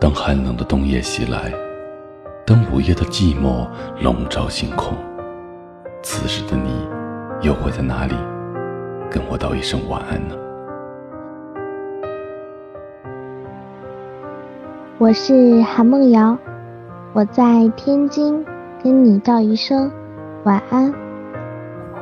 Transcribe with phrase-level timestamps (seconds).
[0.00, 1.52] 当寒冷的冬夜袭来，
[2.46, 3.68] 当午夜的寂寞
[4.02, 4.96] 笼罩星空，
[6.02, 6.88] 此时的你
[7.46, 8.14] 又会在哪里
[9.10, 10.34] 跟我道一声晚安呢？
[14.96, 16.34] 我是韩梦瑶，
[17.12, 18.42] 我在天津
[18.82, 19.92] 跟你道一声
[20.44, 20.90] 晚安。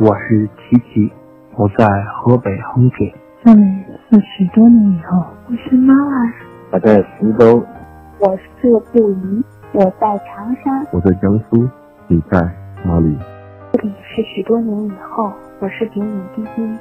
[0.00, 1.12] 我是琪琪，
[1.54, 3.14] 我在河北衡水。
[3.44, 3.62] 这里
[4.10, 6.32] 是许多年以后，我是妈妈，
[6.72, 7.64] 我在福州。
[8.20, 10.86] 我是布宜，我在长沙。
[10.92, 11.68] 我在江苏，
[12.06, 12.40] 你在
[12.84, 13.18] 哪里？
[13.72, 16.78] 这里是许多年以后，我是点点滴滴。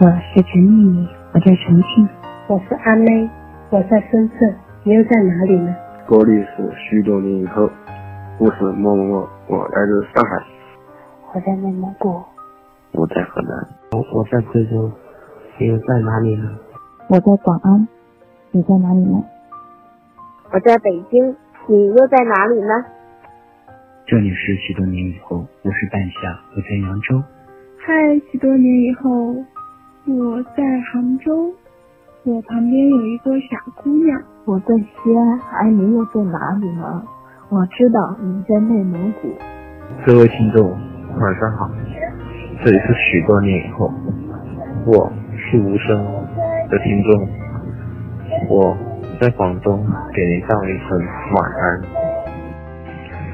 [0.00, 2.08] 我是陈丽丽，我在重庆。
[2.46, 3.28] 我是阿妹，
[3.70, 4.54] 我在深圳。
[4.84, 5.74] 你又在哪里呢？
[6.08, 7.68] 这里是许多年以后，
[8.38, 10.44] 我是某某某，我来自上海。
[11.34, 12.22] 我在内蒙古。
[12.92, 13.50] 我在河南。
[13.90, 14.90] 我在贵州。
[15.58, 16.48] 你又在哪里呢？
[17.08, 17.88] 我在广安。
[18.52, 19.24] 你在哪里呢？
[20.50, 22.72] 我在北京，你又在哪里呢？
[24.06, 27.22] 这里是许多年以后，我是半夏，我在扬州。
[27.76, 27.92] 嗨，
[28.32, 29.44] 许多年以后，
[30.06, 31.52] 我在杭州，
[32.24, 34.22] 我旁边有一个小姑娘。
[34.46, 37.02] 我在西安，而你又在哪里呢？
[37.50, 39.28] 我知道你在内蒙古。
[40.06, 40.70] 各位听众，
[41.20, 41.70] 晚上好，
[42.64, 43.92] 这里是许多年以后，
[44.86, 46.02] 我是无声
[46.70, 47.28] 的听众，
[48.48, 48.74] 我。
[49.20, 50.96] 在广东给你道一声
[51.34, 51.82] 晚安。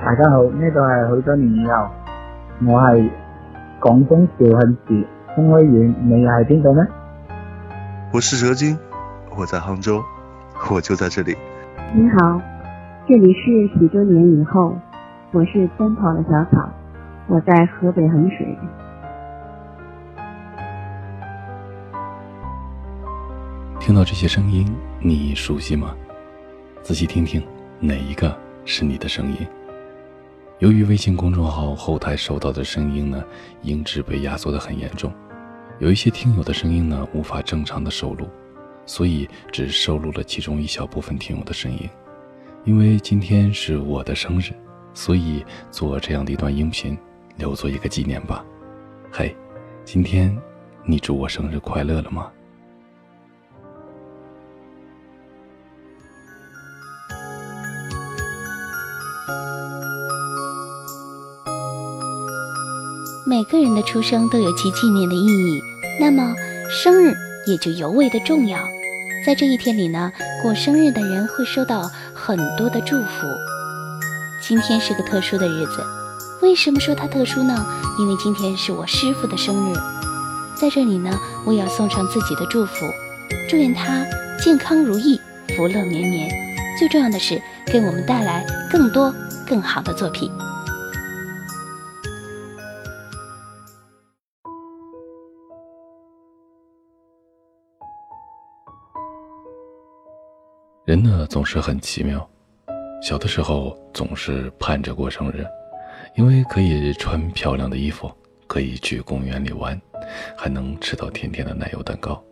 [0.03, 1.87] 大家好，呢度系许多年以后，
[2.67, 3.11] 我系
[3.81, 6.87] 广东肇庆市丰威县，你又系边度呢？
[8.15, 8.79] 我是蛇精，
[9.37, 10.01] 我在杭州，
[10.71, 11.37] 我就在这里。
[11.93, 12.41] 你好，
[13.07, 14.75] 这里是许多年以后，
[15.33, 16.67] 我是奔跑的小草，
[17.27, 18.59] 我在河北衡水。
[23.85, 24.67] 听到这些声音，
[24.99, 25.95] 你熟悉吗？
[26.83, 27.47] 仔细听听，
[27.79, 29.47] 哪一个是你的声音？
[30.59, 33.23] 由于微信公众号后台收到的声音呢，
[33.61, 35.13] 音质被压缩的很严重，
[35.81, 38.27] 有一些听友的声音呢无法正常的收录，
[38.86, 41.87] 所以只收录了其中一小部分听友的声音。
[42.64, 44.55] 因为今天是我的生日，
[44.95, 46.97] 所以做这样的一段音频，
[47.37, 48.42] 留作一个纪念吧。
[49.13, 49.37] 嘿，
[49.85, 50.35] 今天
[50.87, 52.33] 你祝我生日快乐了吗？
[63.27, 65.62] 每个人的出生都有其纪念的意义，
[65.98, 66.35] 那么
[66.68, 67.14] 生日
[67.46, 68.58] 也就尤为的重要。
[69.24, 70.12] 在这一天里呢，
[70.42, 73.27] 过生日的人会收到很多的祝福。
[74.46, 75.83] 今天是个特殊的日子，
[76.42, 77.67] 为什么说它特殊呢？
[77.98, 79.77] 因为今天是我师傅的生日，
[80.55, 82.84] 在这里呢，我也要送上自己的祝福，
[83.48, 84.05] 祝愿他
[84.39, 85.18] 健康如意，
[85.57, 86.30] 福乐绵绵。
[86.79, 89.14] 最重要的是，给我们带来更多
[89.48, 90.30] 更好的作品。
[100.84, 102.28] 人呢总是很奇妙，
[103.00, 105.42] 小的时候总是盼着过生日，
[106.14, 108.12] 因为可以穿漂亮的衣服，
[108.46, 109.80] 可以去公园里玩，
[110.36, 112.22] 还能吃到甜甜的奶油蛋糕。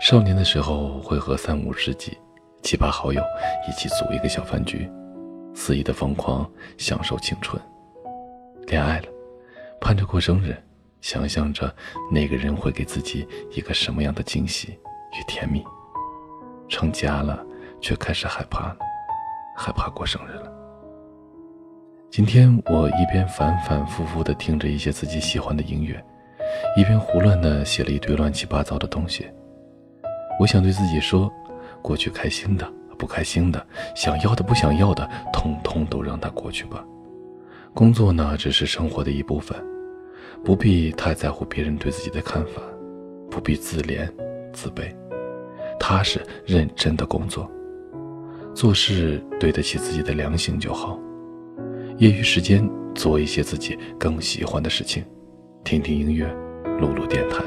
[0.00, 2.16] 少年的时候会和三五知己、
[2.62, 3.22] 七八好友
[3.68, 4.90] 一起组一个小饭局，
[5.54, 7.60] 肆意的疯狂享受青春。
[8.66, 9.08] 恋爱了，
[9.78, 10.56] 盼着过生日，
[11.02, 11.70] 想象着
[12.10, 15.62] 那个人会给自己一个什么样的惊喜与甜蜜。
[16.68, 17.44] 成家了。
[17.82, 18.76] 却开始害怕了，
[19.56, 20.52] 害怕过生日了。
[22.08, 26.00] 今天我一边反反复复地听着一些自己喜欢的音乐，
[26.76, 29.26] 一边胡乱地写了一堆乱七八糟的东西。
[30.38, 31.28] 我想对自己说：
[31.82, 36.84] 过去开心的、不开心的、想要的、不想要的，通通都让它过去吧。
[37.74, 39.58] 工作呢，只是生活的一部分，
[40.44, 42.62] 不必太在乎别人对自己的看法，
[43.28, 44.08] 不必自怜
[44.52, 44.94] 自卑，
[45.82, 47.50] 踏实认真的工作。
[48.54, 50.96] 做事对得起自己的良心就好。
[51.98, 55.04] 业余时间做一些自己更喜欢的事情，
[55.64, 56.26] 听听音乐，
[56.78, 57.42] 录录电台。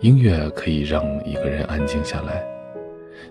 [0.00, 2.44] 音乐可以让一个人安静下来，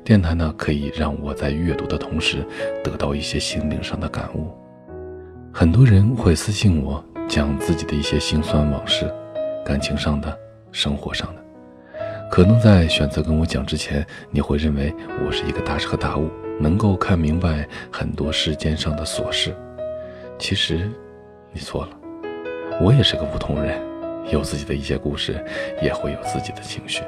[0.04, 2.46] 电台呢可以让我在阅读的同时
[2.84, 4.50] 得到一些心灵上的感悟。
[5.54, 9.14] 很多人会私信我，讲自己的一些心酸往事，
[9.66, 10.36] 感情上的，
[10.72, 11.41] 生活上的。
[12.32, 14.96] 可能在选择跟我讲之前，你会认为
[15.26, 16.32] 我是一个大彻大悟。
[16.62, 19.54] 能够看明白很多世间上的琐事，
[20.38, 20.90] 其实
[21.52, 21.90] 你错了。
[22.80, 23.82] 我也是个普通人，
[24.32, 25.44] 有自己的一些故事，
[25.82, 27.02] 也会有自己的情绪，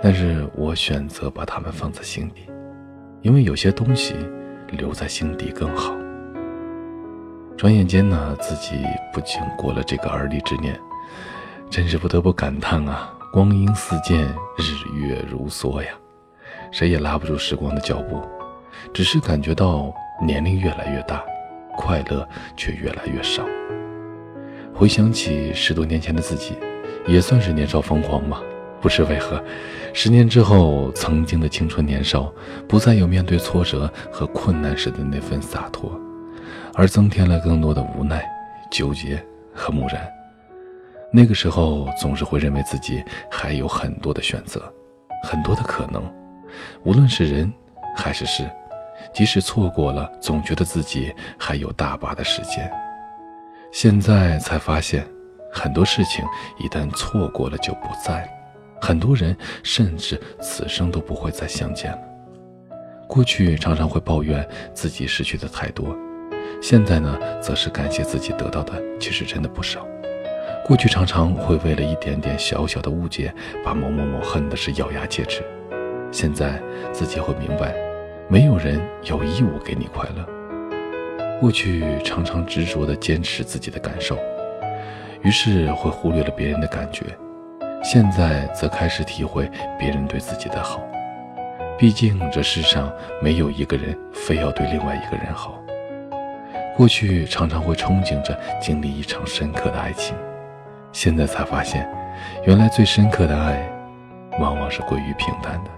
[0.00, 2.42] 但是我选择把他们放在心底。
[3.22, 4.14] 因为有些东西
[4.70, 5.94] 留在心底更好。
[7.58, 8.76] 转眼间呢，自己
[9.12, 10.78] 不仅过了这个而立之年，
[11.68, 14.26] 真是不得不感叹啊，光阴似箭，
[14.58, 15.90] 日月如梭呀，
[16.72, 18.20] 谁也拉不住时光的脚步，
[18.92, 21.22] 只是感觉到年龄越来越大，
[21.76, 23.44] 快乐却越来越少。
[24.74, 26.56] 回想起十多年前的自己，
[27.06, 28.42] 也算是年少疯狂吧。
[28.80, 29.40] 不知为何，
[29.92, 32.32] 十年之后，曾经的青春年少，
[32.66, 35.96] 不再有面对挫折和困难时的那份洒脱，
[36.74, 38.28] 而增添了更多的无奈、
[38.72, 39.24] 纠结
[39.54, 40.19] 和木然。
[41.12, 44.72] 那个时候，总是会认为自己还有很多的选择，
[45.24, 46.02] 很多的可能，
[46.84, 47.52] 无论是人
[47.96, 48.48] 还是事，
[49.12, 52.70] 即使错过了，总觉得自己还有大把的时间。
[53.72, 55.04] 现在才发现，
[55.52, 56.24] 很多事情
[56.58, 58.28] 一旦错过了就不在。
[58.80, 61.98] 很多人甚至此生都不会再相见了。
[63.06, 65.94] 过去常常会抱怨自己失去的太多，
[66.62, 69.86] 现在呢，则是感谢自己得到的其实真的不少。
[70.66, 73.32] 过去常常会为了一点点小小的误解，
[73.64, 75.42] 把某某某恨的是咬牙切齿，
[76.12, 76.60] 现在
[76.92, 77.74] 自己会明白，
[78.28, 80.24] 没有人有义务给你快乐。
[81.40, 84.16] 过去常常执着的坚持自己的感受，
[85.22, 87.04] 于是会忽略了别人的感觉。
[87.82, 90.80] 现在则开始体会别人对自己的好，
[91.78, 95.58] 毕竟这世上没有一个人非要对另外一个人好。
[96.76, 100.14] 过去常常会憧憬着经历一场深刻的爱情，
[100.92, 101.88] 现在才发现，
[102.44, 103.70] 原来最深刻的爱，
[104.38, 105.70] 往往是归于平淡的。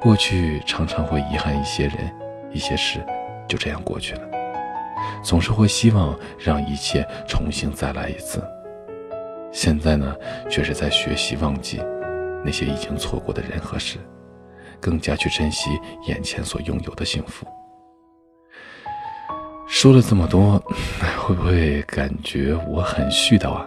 [0.00, 1.96] 过去常常会遗憾一些人、
[2.50, 3.04] 一些事，
[3.48, 4.22] 就这样过去了，
[5.22, 8.42] 总是会希望让一切重新再来一次。
[9.52, 10.16] 现在呢，
[10.50, 11.80] 却是在学习忘记
[12.44, 13.98] 那些已经错过的人和事，
[14.80, 15.70] 更加去珍惜
[16.08, 17.46] 眼前所拥有的幸福。
[19.72, 20.62] 说了这么多，
[21.18, 23.66] 会不会感觉我很絮叨啊？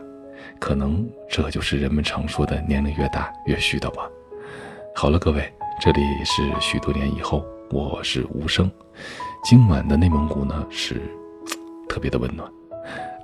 [0.59, 4.07] 可能这就是人们常说的“年龄越大越絮叨”吧。
[4.95, 8.71] 好了，各位，这里是许多年以后，我是无声。
[9.43, 11.01] 今晚的内蒙古呢，是
[11.89, 12.47] 特别的温暖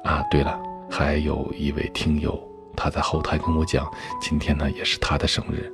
[0.03, 0.23] 啊。
[0.31, 2.37] 对了，还有一位听友。
[2.75, 3.89] 他在后台跟我讲，
[4.19, 5.71] 今天呢也是他的生日，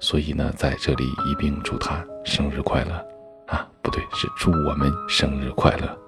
[0.00, 2.94] 所以呢在这里一并祝他生日快乐，
[3.46, 5.98] 啊，不对，是祝我们生日快乐。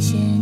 [0.00, 0.33] 谢。